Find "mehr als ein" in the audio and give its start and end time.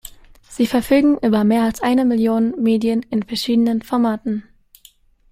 1.43-2.07